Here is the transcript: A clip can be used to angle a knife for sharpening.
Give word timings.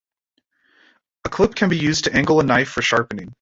A 1.25 1.29
clip 1.29 1.53
can 1.53 1.69
be 1.69 1.77
used 1.77 2.05
to 2.05 2.13
angle 2.15 2.39
a 2.39 2.43
knife 2.43 2.71
for 2.71 2.81
sharpening. 2.81 3.29